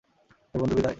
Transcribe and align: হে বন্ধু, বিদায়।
হে 0.53 0.57
বন্ধু, 0.61 0.75
বিদায়। 0.75 0.89